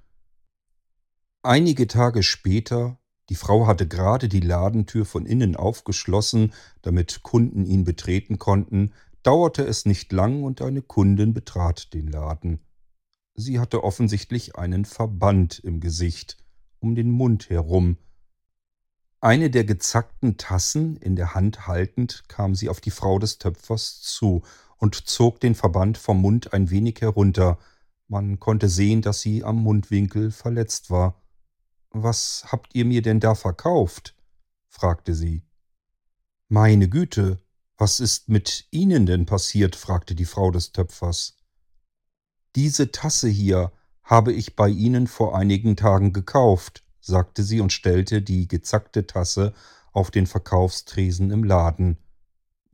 Einige 1.44 1.88
Tage 1.88 2.24
später, 2.24 2.98
die 3.30 3.36
Frau 3.36 3.68
hatte 3.68 3.88
gerade 3.88 4.30
die 4.30 4.40
Ladentür 4.40 5.06
von 5.06 5.26
innen 5.26 5.56
aufgeschlossen, 5.56 6.54
damit 6.82 7.24
Kunden 7.24 7.66
ihn 7.66 7.84
betreten 7.84 8.40
konnten, 8.40 8.94
dauerte 9.24 9.64
es 9.64 9.86
nicht 9.86 10.12
lang 10.12 10.44
und 10.44 10.62
eine 10.62 10.82
Kundin 10.82 11.34
betrat 11.34 11.94
den 11.94 12.08
Laden. 12.08 12.60
Sie 13.42 13.60
hatte 13.60 13.84
offensichtlich 13.84 14.56
einen 14.56 14.86
Verband 14.86 15.58
im 15.58 15.80
Gesicht, 15.80 16.38
um 16.80 16.94
den 16.94 17.10
Mund 17.10 17.50
herum. 17.50 17.98
Eine 19.20 19.50
der 19.50 19.64
gezackten 19.64 20.38
Tassen 20.38 20.96
in 20.98 21.16
der 21.16 21.34
Hand 21.34 21.66
haltend, 21.66 22.24
kam 22.28 22.54
sie 22.54 22.70
auf 22.70 22.82
die 22.82 22.92
Frau 22.92 23.18
des 23.18 23.40
Töpfers 23.40 24.00
zu 24.02 24.44
und 24.78 24.96
zog 25.08 25.40
den 25.40 25.56
Verband 25.56 25.98
vom 25.98 26.22
Mund 26.22 26.54
ein 26.54 26.70
wenig 26.70 27.02
herunter. 27.02 27.58
Man 28.08 28.40
konnte 28.40 28.70
sehen, 28.70 29.02
dass 29.02 29.22
sie 29.22 29.44
am 29.44 29.58
Mundwinkel 29.58 30.30
verletzt 30.30 30.92
war. 30.92 31.20
Was 31.90 32.46
habt 32.52 32.76
ihr 32.76 32.86
mir 32.86 33.02
denn 33.02 33.20
da 33.20 33.34
verkauft? 33.34 34.16
fragte 34.68 35.16
sie. 35.16 35.42
Meine 36.48 36.90
Güte, 36.90 37.40
was 37.76 38.00
ist 38.00 38.30
mit 38.30 38.68
Ihnen 38.70 39.08
denn 39.08 39.26
passiert? 39.26 39.76
fragte 39.76 40.14
die 40.14 40.26
Frau 40.26 40.52
des 40.52 40.74
Töpfers. 40.74 41.41
Diese 42.56 42.92
Tasse 42.92 43.30
hier 43.30 43.72
habe 44.04 44.34
ich 44.34 44.56
bei 44.56 44.68
Ihnen 44.68 45.08
vor 45.08 45.38
einigen 45.38 45.78
Tagen 45.78 46.12
gekauft, 46.12 46.84
sagte 47.00 47.44
sie 47.44 47.62
und 47.62 47.72
stellte 47.72 48.22
die 48.22 48.48
gezackte 48.48 49.08
Tasse 49.08 49.54
auf 49.94 50.12
den 50.12 50.28
Verkaufstresen 50.28 51.32
im 51.32 51.44
Laden. 51.44 51.98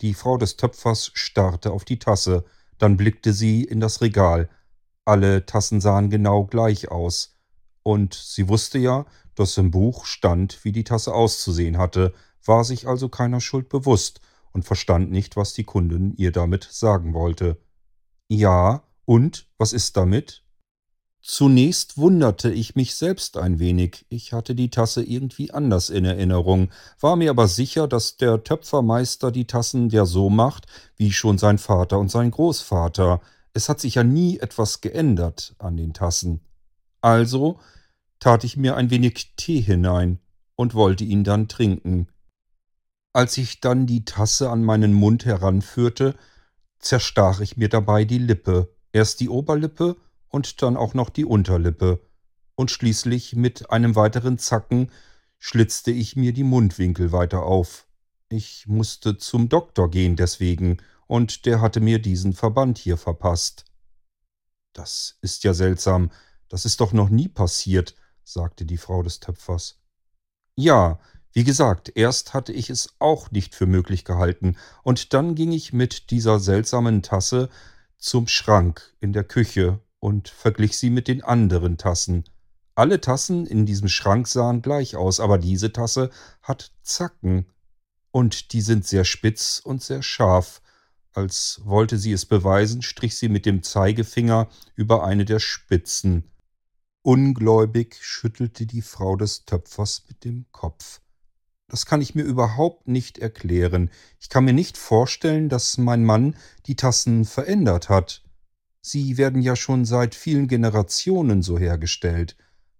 Die 0.01 0.13
Frau 0.13 0.37
des 0.37 0.57
Töpfers 0.57 1.11
starrte 1.13 1.71
auf 1.71 1.85
die 1.85 1.99
Tasse, 1.99 2.45
dann 2.77 2.97
blickte 2.97 3.33
sie 3.33 3.63
in 3.63 3.79
das 3.79 4.01
Regal. 4.01 4.49
Alle 5.05 5.45
Tassen 5.45 5.79
sahen 5.79 6.09
genau 6.09 6.45
gleich 6.45 6.89
aus. 6.89 7.37
Und 7.83 8.13
sie 8.13 8.47
wusste 8.49 8.77
ja, 8.77 9.05
dass 9.35 9.57
im 9.57 9.71
Buch 9.71 10.05
stand, 10.05 10.63
wie 10.63 10.71
die 10.71 10.83
Tasse 10.83 11.13
auszusehen 11.13 11.77
hatte, 11.77 12.13
war 12.43 12.63
sich 12.63 12.87
also 12.87 13.09
keiner 13.09 13.41
Schuld 13.41 13.69
bewusst 13.69 14.21
und 14.51 14.63
verstand 14.63 15.11
nicht, 15.11 15.35
was 15.37 15.53
die 15.53 15.63
Kundin 15.63 16.13
ihr 16.17 16.31
damit 16.31 16.67
sagen 16.69 17.13
wollte. 17.13 17.57
Ja, 18.27 18.83
und 19.07 19.47
was 19.57 19.71
ist 19.71 19.95
damit? 19.95 20.43
Zunächst 21.21 21.97
wunderte 21.97 22.51
ich 22.51 22.75
mich 22.75 22.95
selbst 22.95 23.37
ein 23.37 23.57
wenig. 23.57 24.05
Ich 24.09 24.33
hatte 24.33 24.53
die 24.53 24.69
Tasse 24.69 25.01
irgendwie 25.01 25.51
anders 25.51 25.89
in 25.89 26.03
Erinnerung, 26.03 26.69
war 26.99 27.15
mir 27.15 27.29
aber 27.29 27.47
sicher, 27.47 27.87
dass 27.87 28.17
der 28.17 28.43
Töpfermeister 28.43 29.31
die 29.31 29.47
Tassen 29.47 29.89
ja 29.89 30.05
so 30.05 30.29
macht, 30.29 30.67
wie 30.97 31.13
schon 31.13 31.37
sein 31.37 31.57
Vater 31.57 31.99
und 31.99 32.11
sein 32.11 32.31
Großvater. 32.31 33.21
Es 33.53 33.69
hat 33.69 33.79
sich 33.79 33.95
ja 33.95 34.03
nie 34.03 34.39
etwas 34.39 34.81
geändert 34.81 35.55
an 35.57 35.77
den 35.77 35.93
Tassen. 35.93 36.41
Also 36.99 37.59
tat 38.19 38.43
ich 38.43 38.57
mir 38.57 38.75
ein 38.75 38.89
wenig 38.89 39.35
Tee 39.37 39.61
hinein 39.61 40.19
und 40.55 40.73
wollte 40.73 41.05
ihn 41.05 41.23
dann 41.23 41.47
trinken. 41.47 42.09
Als 43.13 43.37
ich 43.37 43.61
dann 43.61 43.87
die 43.87 44.03
Tasse 44.03 44.49
an 44.49 44.65
meinen 44.65 44.93
Mund 44.93 45.23
heranführte, 45.23 46.15
zerstach 46.79 47.39
ich 47.39 47.55
mir 47.55 47.69
dabei 47.69 48.03
die 48.03 48.19
Lippe 48.19 48.76
Erst 48.91 49.19
die 49.19 49.29
Oberlippe 49.29 49.97
und 50.29 50.61
dann 50.61 50.77
auch 50.77 50.93
noch 50.93 51.09
die 51.09 51.25
Unterlippe. 51.25 51.99
Und 52.55 52.71
schließlich 52.71 53.35
mit 53.35 53.69
einem 53.69 53.95
weiteren 53.95 54.37
Zacken 54.37 54.91
schlitzte 55.39 55.91
ich 55.91 56.15
mir 56.15 56.33
die 56.33 56.43
Mundwinkel 56.43 57.11
weiter 57.11 57.43
auf. 57.43 57.87
Ich 58.29 58.67
musste 58.67 59.17
zum 59.17 59.49
Doktor 59.49 59.89
gehen 59.89 60.15
deswegen, 60.15 60.77
und 61.07 61.45
der 61.45 61.61
hatte 61.61 61.79
mir 61.79 61.99
diesen 61.99 62.33
Verband 62.33 62.77
hier 62.77 62.97
verpasst. 62.97 63.65
Das 64.73 65.17
ist 65.21 65.43
ja 65.45 65.53
seltsam. 65.53 66.11
Das 66.49 66.65
ist 66.65 66.81
doch 66.81 66.91
noch 66.91 67.09
nie 67.09 67.29
passiert, 67.29 67.95
sagte 68.23 68.65
die 68.65 68.77
Frau 68.77 69.03
des 69.03 69.19
Töpfers. 69.19 69.81
Ja, 70.55 70.99
wie 71.33 71.43
gesagt, 71.43 71.91
erst 71.95 72.33
hatte 72.33 72.51
ich 72.51 72.69
es 72.69 72.95
auch 72.99 73.31
nicht 73.31 73.55
für 73.55 73.67
möglich 73.67 74.05
gehalten, 74.05 74.57
und 74.83 75.13
dann 75.13 75.35
ging 75.35 75.51
ich 75.51 75.71
mit 75.71 76.09
dieser 76.09 76.39
seltsamen 76.39 77.03
Tasse 77.03 77.49
zum 77.97 78.27
Schrank 78.27 78.95
in 78.99 79.13
der 79.13 79.23
Küche 79.23 79.79
und 79.99 80.29
verglich 80.29 80.77
sie 80.77 80.89
mit 80.89 81.07
den 81.07 81.23
anderen 81.23 81.77
Tassen. 81.77 82.23
Alle 82.75 83.01
Tassen 83.01 83.47
in 83.47 83.65
diesem 83.65 83.87
Schrank 83.87 84.27
sahen 84.27 84.61
gleich 84.61 84.95
aus, 84.95 85.19
aber 85.19 85.37
diese 85.37 85.73
Tasse 85.73 86.11
hat 86.41 86.71
Zacken, 86.83 87.47
und 88.11 88.53
die 88.53 88.61
sind 88.61 88.85
sehr 88.87 89.05
spitz 89.05 89.61
und 89.63 89.83
sehr 89.83 90.01
scharf. 90.01 90.61
Als 91.13 91.61
wollte 91.63 91.97
sie 91.97 92.11
es 92.11 92.25
beweisen, 92.25 92.81
strich 92.81 93.17
sie 93.17 93.29
mit 93.29 93.45
dem 93.45 93.63
Zeigefinger 93.63 94.49
über 94.75 95.03
eine 95.03 95.25
der 95.25 95.39
Spitzen. 95.39 96.31
Ungläubig 97.01 97.97
schüttelte 98.01 98.65
die 98.65 98.81
Frau 98.81 99.15
des 99.15 99.45
Töpfers 99.45 100.03
mit 100.07 100.23
dem 100.23 100.45
Kopf. 100.51 101.01
Das 101.69 101.85
kann 101.85 102.01
ich 102.01 102.15
mir 102.15 102.23
überhaupt 102.23 102.87
nicht 102.87 103.17
erklären. 103.17 103.91
Ich 104.19 104.29
kann 104.29 104.45
mir 104.45 104.53
nicht 104.53 104.77
vorstellen, 104.77 105.49
dass 105.49 105.77
mein 105.77 106.05
Mann 106.05 106.35
die 106.65 106.75
Tassen 106.75 107.25
verändert 107.25 107.89
hat. 107.89 108.23
Sie 108.81 109.17
werden 109.17 109.41
ja 109.41 109.57
schon 109.57 109.83
seit 109.83 110.15
vielen 110.15 110.47
Generationen 110.47 111.41
so 111.41 111.59
hergestellt. 111.59 112.37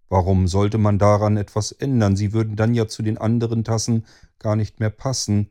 Warum 0.08 0.48
sollte 0.48 0.78
man 0.78 0.98
daran 0.98 1.36
etwas 1.36 1.70
ändern? 1.70 2.16
Sie 2.16 2.32
würden 2.32 2.56
dann 2.56 2.72
ja 2.72 2.88
zu 2.88 3.02
den 3.02 3.18
anderen 3.18 3.62
Tassen 3.62 4.06
gar 4.38 4.56
nicht 4.56 4.80
mehr 4.80 4.90
passen. 4.90 5.50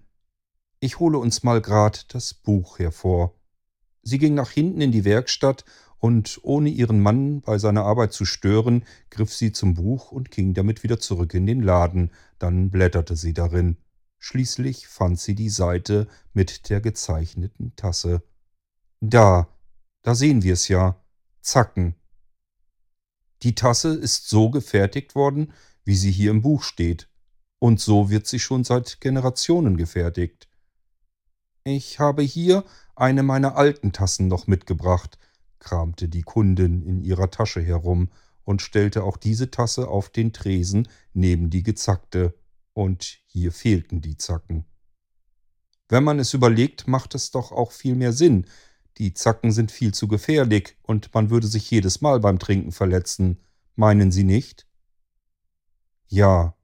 Ich 0.80 1.00
hole 1.00 1.20
uns 1.20 1.44
mal 1.44 1.62
grad 1.62 2.14
das 2.16 2.34
Buch 2.34 2.80
hervor. 2.80 3.36
Sie 4.02 4.18
ging 4.18 4.34
nach 4.34 4.50
hinten 4.50 4.82
in 4.82 4.92
die 4.92 5.06
Werkstatt 5.06 5.64
und 6.00 6.40
ohne 6.44 6.70
ihren 6.70 7.00
Mann 7.02 7.42
bei 7.42 7.58
seiner 7.58 7.84
Arbeit 7.84 8.14
zu 8.14 8.26
stören, 8.26 8.86
griff 9.10 9.34
sie 9.34 9.52
zum 9.52 9.74
Buch 9.74 10.12
und 10.12 10.32
ging 10.32 10.54
damit 10.54 10.84
wieder 10.84 11.00
zurück 11.00 11.34
in 11.34 11.46
den 11.46 11.62
Laden, 11.62 12.12
dann 12.40 12.70
blätterte 12.70 13.16
sie 13.16 13.34
darin. 13.34 13.78
Schließlich 14.20 14.88
fand 14.88 15.20
sie 15.20 15.36
die 15.36 15.50
Seite 15.50 16.08
mit 16.34 16.70
der 16.70 16.82
gezeichneten 16.82 17.76
Tasse. 17.76 18.24
Da, 19.00 19.48
da 20.02 20.16
sehen 20.16 20.44
wir's 20.44 20.68
ja. 20.68 21.02
Zacken. 21.42 21.96
Die 23.44 23.56
Tasse 23.56 23.94
ist 23.94 24.30
so 24.30 24.50
gefertigt 24.50 25.16
worden, 25.16 25.54
wie 25.84 25.96
sie 25.96 26.12
hier 26.12 26.32
im 26.32 26.42
Buch 26.42 26.64
steht. 26.64 27.10
Und 27.60 27.80
so 27.80 28.10
wird 28.10 28.28
sie 28.28 28.40
schon 28.40 28.64
seit 28.64 29.00
Generationen 29.00 29.78
gefertigt. 29.78 30.48
Ich 31.64 32.00
habe 32.00 32.22
hier 32.22 32.66
eine 32.96 33.24
meiner 33.24 33.56
alten 33.56 33.92
Tassen 33.94 34.28
noch 34.28 34.48
mitgebracht, 34.48 35.18
kramte 35.60 36.10
die 36.10 36.22
Kundin 36.22 36.82
in 36.82 37.02
ihrer 37.02 37.32
Tasche 37.32 37.62
herum 37.62 38.10
und 38.44 38.62
stellte 38.62 39.04
auch 39.04 39.18
diese 39.18 39.52
Tasse 39.52 39.88
auf 39.88 40.10
den 40.10 40.34
Tresen 40.34 40.88
neben 41.14 41.50
die 41.50 41.64
gezackte, 41.64 42.34
und 42.74 43.18
hier 43.26 43.52
fehlten 43.52 44.02
die 44.02 44.18
Zacken. 44.18 44.66
Wenn 45.90 46.04
man 46.04 46.20
es 46.20 46.34
überlegt, 46.34 46.88
macht 46.88 47.16
es 47.16 47.32
doch 47.32 47.52
auch 47.52 47.72
viel 47.72 47.96
mehr 47.96 48.14
Sinn. 48.14 48.46
Die 48.98 49.14
Zacken 49.14 49.52
sind 49.52 49.72
viel 49.72 49.94
zu 49.94 50.08
gefährlich, 50.08 50.78
und 50.84 51.14
man 51.14 51.30
würde 51.30 51.48
sich 51.48 51.70
jedes 51.72 52.02
Mal 52.02 52.20
beim 52.20 52.40
Trinken 52.40 52.72
verletzen. 52.72 53.40
Meinen 53.76 54.12
Sie 54.12 54.24
nicht? 54.24 54.68
Ja, 56.08 56.56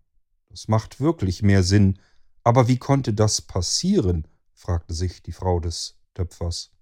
das 0.50 0.68
macht 0.68 1.00
wirklich 1.00 1.42
mehr 1.42 1.64
Sinn. 1.64 2.00
Aber 2.44 2.68
wie 2.68 2.78
konnte 2.78 3.14
das 3.14 3.42
passieren? 3.42 4.28
fragte 4.54 4.94
sich 4.94 5.24
die 5.24 5.32
Frau 5.32 5.60
des 5.60 5.98
Töpfers. 6.14 6.73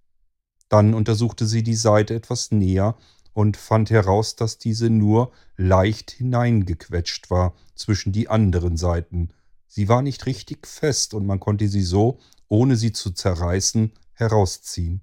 Dann 0.71 0.93
untersuchte 0.93 1.47
sie 1.47 1.63
die 1.63 1.75
Seite 1.75 2.15
etwas 2.15 2.49
näher 2.49 2.95
und 3.33 3.57
fand 3.57 3.89
heraus, 3.89 4.37
dass 4.37 4.57
diese 4.57 4.89
nur 4.89 5.33
leicht 5.57 6.11
hineingequetscht 6.11 7.29
war 7.29 7.55
zwischen 7.75 8.13
die 8.13 8.29
anderen 8.29 8.77
Seiten. 8.77 9.33
Sie 9.67 9.89
war 9.89 10.01
nicht 10.01 10.25
richtig 10.27 10.65
fest 10.65 11.13
und 11.13 11.25
man 11.25 11.41
konnte 11.41 11.67
sie 11.67 11.81
so, 11.81 12.19
ohne 12.47 12.77
sie 12.77 12.93
zu 12.93 13.11
zerreißen, 13.11 13.91
herausziehen. 14.13 15.01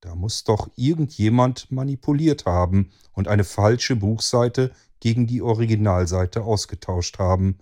Da 0.00 0.14
muss 0.14 0.44
doch 0.44 0.70
irgendjemand 0.76 1.72
manipuliert 1.72 2.46
haben 2.46 2.92
und 3.14 3.26
eine 3.26 3.42
falsche 3.42 3.96
Buchseite 3.96 4.70
gegen 5.00 5.26
die 5.26 5.42
Originalseite 5.42 6.44
ausgetauscht 6.44 7.18
haben. 7.18 7.58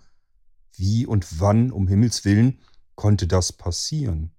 Wie 0.75 1.07
und 1.07 1.39
wann, 1.39 1.71
um 1.71 1.87
Himmels 1.87 2.25
willen, 2.25 2.59
konnte 2.93 3.25
das 3.25 3.51
passieren? 3.51 4.35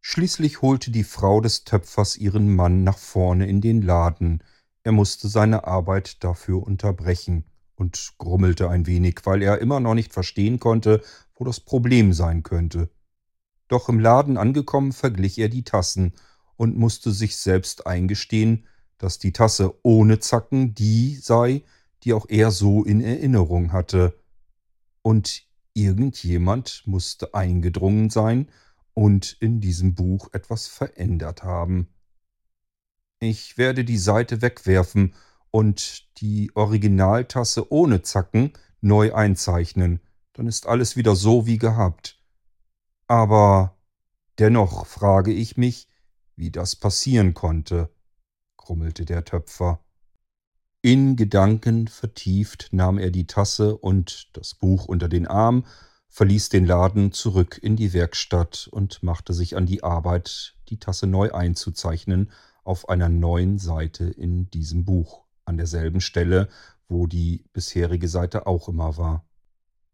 Schließlich 0.00 0.62
holte 0.62 0.90
die 0.90 1.04
Frau 1.04 1.40
des 1.40 1.64
Töpfers 1.64 2.16
ihren 2.16 2.54
Mann 2.54 2.84
nach 2.84 2.98
vorne 2.98 3.46
in 3.48 3.60
den 3.60 3.82
Laden. 3.82 4.42
Er 4.82 4.92
musste 4.92 5.28
seine 5.28 5.66
Arbeit 5.66 6.22
dafür 6.24 6.62
unterbrechen 6.62 7.44
und 7.74 8.14
grummelte 8.18 8.70
ein 8.70 8.86
wenig, 8.86 9.20
weil 9.24 9.42
er 9.42 9.58
immer 9.58 9.80
noch 9.80 9.94
nicht 9.94 10.12
verstehen 10.12 10.60
konnte, 10.60 11.02
wo 11.34 11.44
das 11.44 11.60
Problem 11.60 12.12
sein 12.12 12.42
könnte. 12.42 12.90
Doch 13.68 13.88
im 13.88 14.00
Laden 14.00 14.36
angekommen 14.36 14.92
verglich 14.92 15.38
er 15.38 15.48
die 15.48 15.64
Tassen 15.64 16.14
und 16.56 16.76
musste 16.76 17.12
sich 17.12 17.36
selbst 17.36 17.86
eingestehen, 17.86 18.66
dass 18.96 19.18
die 19.18 19.32
Tasse 19.32 19.74
ohne 19.82 20.18
Zacken 20.20 20.74
die 20.74 21.16
sei, 21.16 21.62
die 22.02 22.14
auch 22.14 22.26
er 22.28 22.50
so 22.50 22.84
in 22.84 23.00
Erinnerung 23.00 23.72
hatte. 23.72 24.18
Und 25.02 25.44
irgendjemand 25.74 26.82
musste 26.86 27.34
eingedrungen 27.34 28.10
sein 28.10 28.48
und 28.98 29.36
in 29.38 29.60
diesem 29.60 29.94
Buch 29.94 30.28
etwas 30.32 30.66
verändert 30.66 31.44
haben. 31.44 31.86
Ich 33.20 33.56
werde 33.56 33.84
die 33.84 33.96
Seite 33.96 34.42
wegwerfen 34.42 35.14
und 35.52 36.18
die 36.20 36.50
Originaltasse 36.56 37.72
ohne 37.72 38.02
Zacken 38.02 38.54
neu 38.80 39.14
einzeichnen. 39.14 40.00
Dann 40.32 40.48
ist 40.48 40.66
alles 40.66 40.96
wieder 40.96 41.14
so 41.14 41.46
wie 41.46 41.58
gehabt. 41.58 42.20
Aber 43.06 43.78
dennoch 44.40 44.84
frage 44.84 45.32
ich 45.32 45.56
mich, 45.56 45.86
wie 46.34 46.50
das 46.50 46.74
passieren 46.74 47.34
konnte, 47.34 47.94
grummelte 48.56 49.04
der 49.04 49.24
Töpfer. 49.24 49.78
In 50.82 51.14
Gedanken 51.14 51.86
vertieft 51.86 52.70
nahm 52.72 52.98
er 52.98 53.12
die 53.12 53.28
Tasse 53.28 53.76
und 53.76 54.36
das 54.36 54.56
Buch 54.56 54.86
unter 54.86 55.08
den 55.08 55.28
Arm 55.28 55.64
verließ 56.08 56.48
den 56.48 56.66
Laden 56.66 57.12
zurück 57.12 57.58
in 57.62 57.76
die 57.76 57.92
Werkstatt 57.92 58.68
und 58.70 59.02
machte 59.02 59.32
sich 59.34 59.56
an 59.56 59.66
die 59.66 59.84
Arbeit, 59.84 60.54
die 60.68 60.78
Tasse 60.78 61.06
neu 61.06 61.32
einzuzeichnen 61.32 62.30
auf 62.64 62.88
einer 62.88 63.08
neuen 63.08 63.58
Seite 63.58 64.04
in 64.04 64.50
diesem 64.50 64.84
Buch, 64.84 65.24
an 65.44 65.56
derselben 65.56 66.00
Stelle, 66.00 66.48
wo 66.88 67.06
die 67.06 67.44
bisherige 67.52 68.08
Seite 68.08 68.46
auch 68.46 68.68
immer 68.68 68.96
war. 68.96 69.24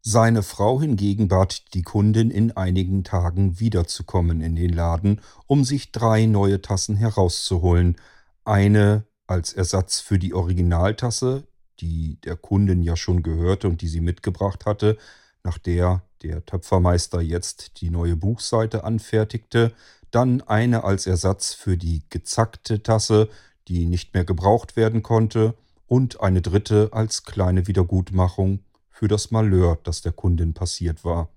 Seine 0.07 0.43
Frau 0.43 0.81
hingegen 0.81 1.29
bat 1.29 1.73
die 1.73 1.83
Kundin 1.83 2.31
in 2.31 2.53
einigen 2.57 3.05
Tagen 3.05 3.59
wiederzukommen 3.59 4.43
in 4.43 4.55
den 4.55 4.71
Laden, 4.71 5.21
um 5.47 5.65
sich 5.65 5.93
drei 5.93 6.27
neue 6.27 6.61
Tassen 6.61 6.95
herauszuholen, 6.95 7.97
eine 8.45 9.07
als 9.27 9.55
Ersatz 9.55 10.01
für 10.01 10.19
die 10.19 10.35
Originaltasse, 10.35 11.47
die 11.81 12.21
der 12.21 12.37
Kundin 12.37 12.83
ja 12.83 12.97
schon 12.97 13.23
gehörte 13.23 13.67
und 13.67 13.81
die 13.81 13.89
sie 13.89 14.03
mitgebracht 14.03 14.67
hatte, 14.67 14.99
nach 15.45 15.59
der 15.59 16.03
der 16.25 16.45
Töpfermeister 16.45 17.21
jetzt 17.21 17.81
die 17.81 17.91
neue 17.91 18.17
Buchseite 18.17 18.83
anfertigte, 18.83 19.73
dann 20.11 20.41
eine 20.41 20.85
als 20.85 21.07
Ersatz 21.07 21.53
für 21.53 21.77
die 21.77 22.03
gezackte 22.09 22.83
Tasse, 22.83 23.29
die 23.69 23.87
nicht 23.87 24.15
mehr 24.15 24.25
gebraucht 24.25 24.77
werden 24.77 25.03
konnte, 25.03 25.55
und 25.87 26.21
eine 26.21 26.41
dritte 26.41 26.89
als 26.93 27.25
kleine 27.25 27.67
Wiedergutmachung 27.67 28.61
für 28.89 29.07
das 29.07 29.31
Malheur, 29.31 29.79
das 29.83 30.01
der 30.01 30.13
Kundin 30.13 30.55
passiert 30.55 31.05
war. 31.05 31.29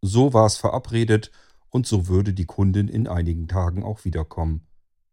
So 0.00 0.32
war 0.32 0.46
es 0.46 0.56
verabredet, 0.56 1.30
und 1.68 1.86
so 1.86 2.08
würde 2.08 2.32
die 2.32 2.46
Kundin 2.46 2.88
in 2.88 3.06
einigen 3.06 3.46
Tagen 3.48 3.84
auch 3.84 4.04
wiederkommen. 4.04 4.66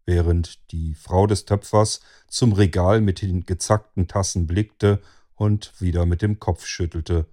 Während 0.06 0.72
die 0.72 0.96
Frau 0.96 1.28
des 1.28 1.46
Töpfers 1.46 2.00
zum 2.30 2.54
Regal 2.54 3.02
mit 3.02 3.22
den 3.22 3.46
gezackten 3.46 4.08
Tassen 4.08 4.48
blickte 4.48 5.02
und 5.36 5.74
wieder 5.82 6.06
mit 6.06 6.22
dem 6.22 6.39
Kopf 6.39 6.65
schüttelte, 6.65 7.28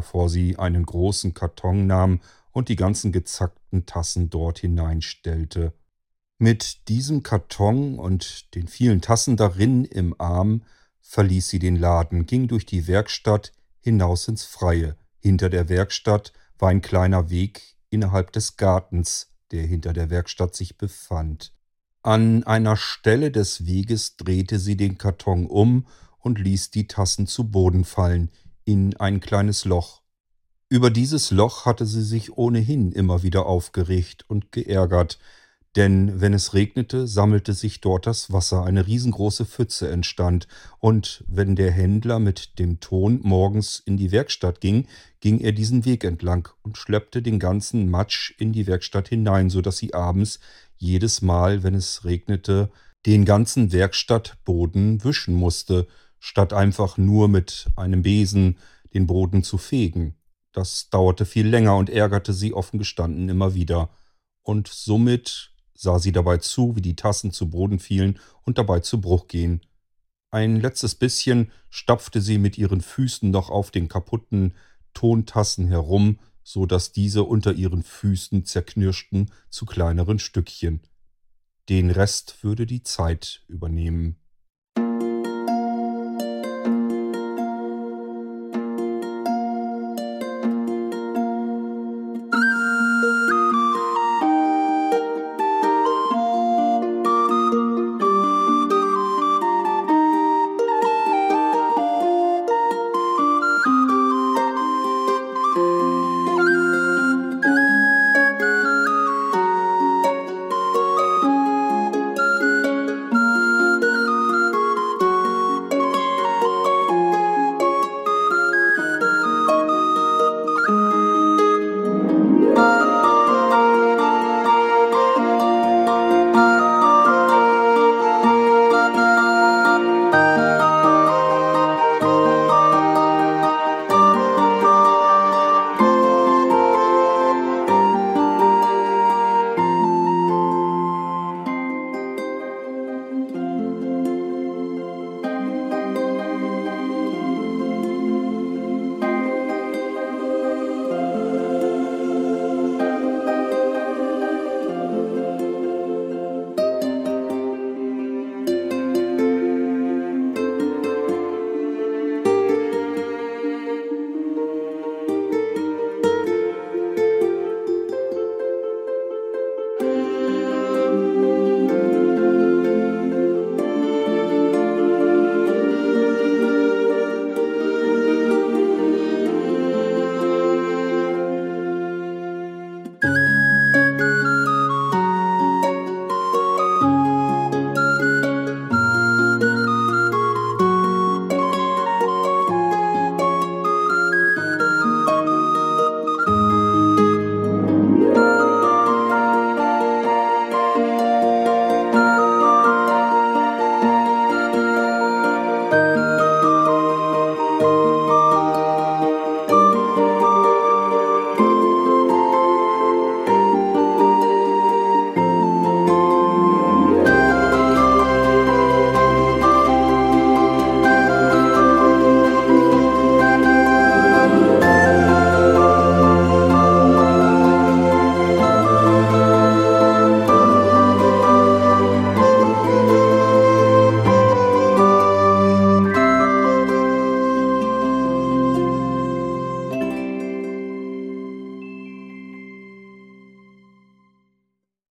bevor 0.00 0.30
sie 0.30 0.58
einen 0.58 0.86
großen 0.86 1.34
Karton 1.34 1.86
nahm 1.86 2.20
und 2.52 2.70
die 2.70 2.76
ganzen 2.76 3.12
gezackten 3.12 3.84
Tassen 3.84 4.30
dort 4.30 4.58
hineinstellte. 4.58 5.74
Mit 6.38 6.88
diesem 6.88 7.22
Karton 7.22 7.98
und 7.98 8.54
den 8.54 8.66
vielen 8.66 9.02
Tassen 9.02 9.36
darin 9.36 9.84
im 9.84 10.18
Arm 10.18 10.62
verließ 11.02 11.50
sie 11.50 11.58
den 11.58 11.76
Laden, 11.76 12.24
ging 12.24 12.48
durch 12.48 12.64
die 12.64 12.86
Werkstatt 12.86 13.52
hinaus 13.78 14.26
ins 14.26 14.44
Freie. 14.44 14.96
Hinter 15.18 15.50
der 15.50 15.68
Werkstatt 15.68 16.32
war 16.58 16.70
ein 16.70 16.80
kleiner 16.80 17.28
Weg 17.28 17.76
innerhalb 17.90 18.32
des 18.32 18.56
Gartens, 18.56 19.34
der 19.50 19.64
hinter 19.64 19.92
der 19.92 20.08
Werkstatt 20.08 20.56
sich 20.56 20.78
befand. 20.78 21.52
An 22.02 22.42
einer 22.44 22.78
Stelle 22.78 23.30
des 23.30 23.66
Weges 23.66 24.16
drehte 24.16 24.58
sie 24.58 24.78
den 24.78 24.96
Karton 24.96 25.44
um 25.44 25.86
und 26.20 26.38
ließ 26.38 26.70
die 26.70 26.86
Tassen 26.86 27.26
zu 27.26 27.50
Boden 27.50 27.84
fallen, 27.84 28.30
in 28.70 28.96
ein 28.98 29.18
kleines 29.18 29.64
Loch. 29.64 30.02
Über 30.68 30.90
dieses 30.90 31.32
Loch 31.32 31.66
hatte 31.66 31.86
sie 31.86 32.04
sich 32.04 32.38
ohnehin 32.38 32.92
immer 32.92 33.24
wieder 33.24 33.46
aufgeregt 33.46 34.24
und 34.28 34.52
geärgert, 34.52 35.18
Denn 35.76 36.20
wenn 36.20 36.34
es 36.34 36.52
regnete, 36.52 37.06
sammelte 37.06 37.52
sich 37.52 37.80
dort 37.80 38.06
das 38.06 38.32
Wasser, 38.32 38.64
eine 38.64 38.88
riesengroße 38.88 39.46
Pfütze 39.46 39.88
entstand, 39.88 40.48
und 40.80 41.22
wenn 41.28 41.54
der 41.54 41.70
Händler 41.70 42.18
mit 42.18 42.58
dem 42.58 42.80
Ton 42.80 43.20
morgens 43.22 43.78
in 43.78 43.96
die 43.96 44.10
Werkstatt 44.10 44.60
ging, 44.60 44.86
ging 45.20 45.38
er 45.38 45.52
diesen 45.52 45.84
Weg 45.84 46.02
entlang 46.02 46.48
und 46.62 46.76
schleppte 46.76 47.22
den 47.22 47.38
ganzen 47.38 47.88
Matsch 47.88 48.34
in 48.38 48.52
die 48.52 48.66
Werkstatt 48.66 49.08
hinein, 49.08 49.48
so 49.48 49.60
dass 49.60 49.78
sie 49.78 49.94
abends 49.94 50.40
jedes 50.76 51.22
Mal, 51.22 51.62
wenn 51.62 51.74
es 51.74 52.04
regnete, 52.04 52.70
den 53.06 53.24
ganzen 53.24 53.72
Werkstattboden 53.72 55.04
wischen 55.04 55.34
musste, 55.34 55.86
statt 56.20 56.52
einfach 56.52 56.98
nur 56.98 57.28
mit 57.28 57.68
einem 57.74 58.02
Besen 58.02 58.58
den 58.94 59.06
Boden 59.06 59.42
zu 59.42 59.58
fegen. 59.58 60.14
Das 60.52 60.90
dauerte 60.90 61.26
viel 61.26 61.48
länger 61.48 61.76
und 61.76 61.90
ärgerte 61.90 62.32
sie 62.32 62.54
offen 62.54 62.78
gestanden 62.78 63.28
immer 63.28 63.54
wieder. 63.54 63.90
Und 64.42 64.68
somit 64.68 65.52
sah 65.74 65.98
sie 65.98 66.12
dabei 66.12 66.36
zu, 66.36 66.76
wie 66.76 66.82
die 66.82 66.96
Tassen 66.96 67.32
zu 67.32 67.50
Boden 67.50 67.78
fielen 67.78 68.18
und 68.42 68.58
dabei 68.58 68.80
zu 68.80 69.00
Bruch 69.00 69.26
gehen. 69.26 69.62
Ein 70.30 70.56
letztes 70.56 70.94
bisschen 70.94 71.50
stapfte 71.70 72.20
sie 72.20 72.38
mit 72.38 72.58
ihren 72.58 72.80
Füßen 72.80 73.30
noch 73.30 73.50
auf 73.50 73.70
den 73.70 73.88
kaputten 73.88 74.54
Tontassen 74.92 75.66
herum, 75.68 76.18
so 76.42 76.66
dass 76.66 76.92
diese 76.92 77.24
unter 77.24 77.52
ihren 77.52 77.82
Füßen 77.82 78.44
zerknirschten 78.44 79.30
zu 79.48 79.66
kleineren 79.66 80.18
Stückchen. 80.18 80.80
Den 81.68 81.90
Rest 81.90 82.42
würde 82.42 82.66
die 82.66 82.82
Zeit 82.82 83.44
übernehmen. 83.48 84.16